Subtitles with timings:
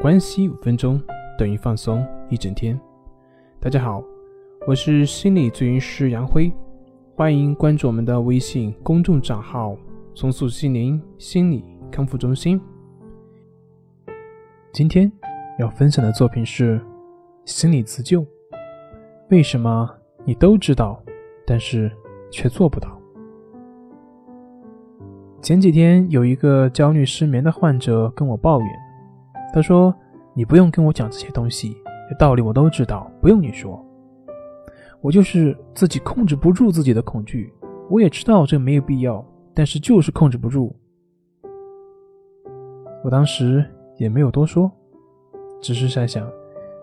[0.00, 1.02] 关系五分钟
[1.36, 2.78] 等于放松一整天。
[3.58, 4.00] 大家好，
[4.64, 6.52] 我是心理咨询师杨辉，
[7.16, 9.76] 欢迎关注我们的微信公众账号
[10.14, 12.60] “重塑心灵心理康复中心”。
[14.70, 15.10] 今天
[15.58, 16.80] 要分享的作品是
[17.44, 18.24] 心理自救。
[19.30, 19.90] 为什么
[20.24, 21.02] 你都知道，
[21.44, 21.90] 但是
[22.30, 22.96] 却做不到？
[25.42, 28.68] 前几天有一个焦虑失眠的患者跟我抱怨，
[29.52, 29.94] 他说
[30.34, 31.76] ：“你不用跟我讲这些东西，
[32.08, 33.84] 这道理我都知道，不用你说。
[35.00, 37.52] 我就是自己控制不住自己的恐惧，
[37.88, 40.74] 我也知道这没有必要，但是就是控制不住。”
[43.04, 43.64] 我当时
[43.96, 44.70] 也没有多说，
[45.60, 46.28] 只是在想：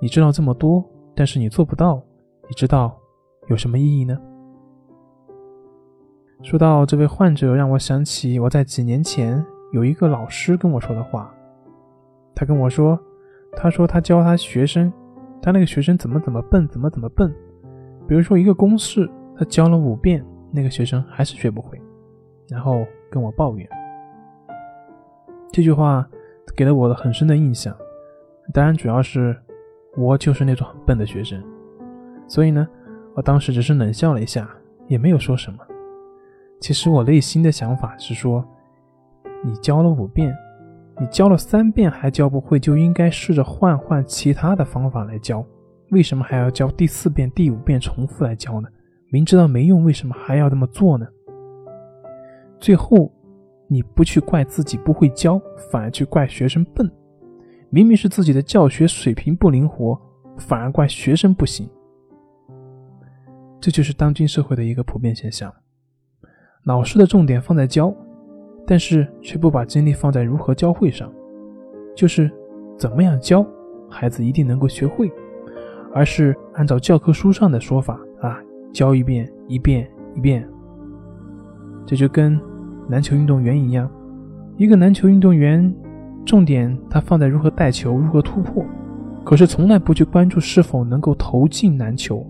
[0.00, 0.84] 你知道这么多，
[1.14, 2.02] 但是你做不到，
[2.48, 2.98] 你知道
[3.48, 4.18] 有什么意义呢？
[6.42, 11.32] 说到这位患者，让我想起我在几年前有一个老师跟我说的话。
[12.34, 12.98] 他跟我说
[13.56, 14.92] ：“他说他教他学生，
[15.42, 17.32] 他那个学生怎么怎么笨，怎么怎么笨。
[18.08, 21.80] 比如说一个公式，他教了五遍，那个学生还是学不会，
[22.48, 23.68] 然后跟我抱怨。
[25.52, 26.08] 这句话
[26.56, 27.76] 给了我很深的印象。
[28.52, 29.36] 当然，主要是
[29.96, 31.42] 我就是那种很笨的学生，
[32.26, 32.66] 所以呢，
[33.14, 34.48] 我当时只是冷笑了一下，
[34.88, 35.58] 也没有说什么。”
[36.60, 38.44] 其实我内心的想法是说，
[39.42, 40.36] 你教了五遍，
[41.00, 45.44] 你教了三遍还教不会，就应该试着换换其他的方法来教。
[45.90, 48.68] 为什么还要教第四遍、第五遍重复来教呢？
[49.10, 51.06] 明知道没用，为什么还要这么做呢？
[52.60, 53.10] 最后，
[53.66, 55.40] 你不去怪自己不会教，
[55.72, 56.88] 反而去怪学生笨。
[57.70, 59.98] 明明是自己的教学水平不灵活，
[60.36, 61.68] 反而怪学生不行。
[63.58, 65.52] 这就是当今社会的一个普遍现象。
[66.64, 67.94] 老师的重点放在教，
[68.70, 71.12] 但是却不把精力放在如何教会上，
[71.92, 72.30] 就是
[72.78, 73.44] 怎么样教
[73.88, 75.10] 孩子一定能够学会，
[75.92, 78.38] 而是按照教科书上的说法啊，
[78.72, 80.48] 教一遍一遍一遍。
[81.84, 82.40] 这就跟
[82.88, 83.90] 篮球运动员一样，
[84.56, 85.74] 一个篮球运动员
[86.24, 88.64] 重点他放在如何带球、如何突破，
[89.24, 92.24] 可是从来不去关注是否能够投进篮球。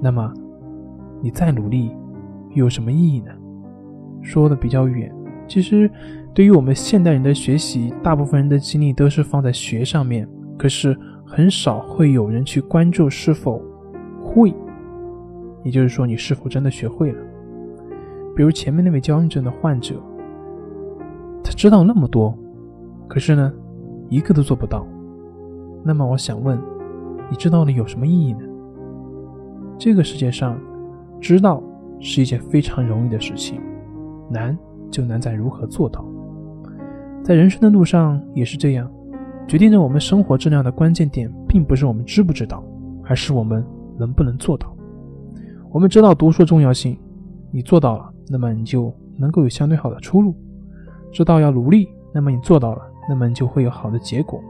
[0.00, 0.32] 那么
[1.20, 1.94] 你再努力
[2.54, 2.64] 又。
[2.64, 3.32] 有什么意义呢？
[4.22, 5.12] 说的比较远。
[5.46, 5.90] 其实，
[6.32, 10.96] 对于我们现代人的学习，大部分人的精力都是放在学上面，可是
[11.26, 13.60] 很少会有人去关注是否
[14.20, 14.54] 会，
[15.62, 17.18] 也就是说，你是否真的学会了。
[18.34, 19.94] 比如前面那位焦虑症的患者，
[21.44, 22.34] 他知道那么多，
[23.08, 23.52] 可是呢，
[24.08, 24.86] 一个都做不到。
[25.84, 26.58] 那么我想问，
[27.28, 28.40] 你知道了有什么意义呢？
[29.76, 30.58] 这个世界上，
[31.20, 31.62] 知道。
[32.04, 33.60] 是一件非常容易的事情，
[34.32, 34.56] 难
[34.90, 36.04] 就难在如何做到。
[37.22, 38.90] 在人生的路上也是这样，
[39.46, 42.64] 决定着我们生活质量的关键点，并不是我们知不知道，
[43.04, 43.64] 而是我们
[43.98, 44.74] 能不能做到。
[45.70, 46.98] 我们知道读书重要性，
[47.50, 50.32] 你做到了，那么你就能够有相对好的出路；
[51.12, 54.40] 知道要努力，那么你做到了，那么你就会有好的结果；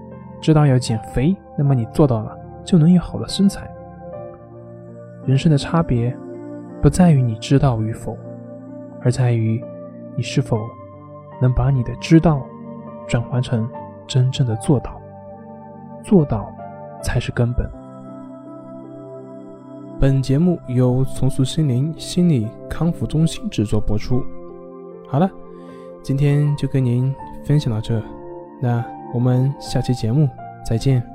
[0.41, 3.71] 知道要减肥，那么你做到了，就能有好的身材。
[5.27, 6.17] 人生的差别。
[6.81, 8.19] 不在于你知道与否，
[9.03, 9.63] 而在于
[10.17, 10.59] 你是否
[11.41, 12.45] 能把你的知道
[13.07, 13.69] 转换成
[14.07, 15.01] 真正的做到。
[16.03, 16.53] 做到
[17.03, 17.69] 才是根本。
[20.01, 24.21] 本节目由重塑心灵心理康复中心制作播出。
[25.09, 25.31] 好了，
[26.03, 28.03] 今天就跟您分享到这，
[28.61, 28.85] 那
[29.15, 30.29] 我们下期节目
[30.67, 31.12] 再见。